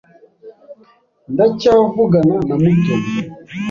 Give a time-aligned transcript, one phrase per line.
[1.33, 3.11] Ndacyavugana na Mutoni.